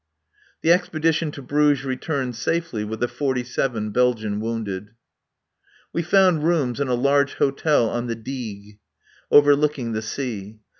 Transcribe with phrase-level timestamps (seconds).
[0.63, 4.95] The expedition to Bruges returned safely with the forty seven Belgian wounded.
[5.93, 8.79] We found rooms in a large hotel on the Digue,
[9.29, 10.57] overlooking the sea.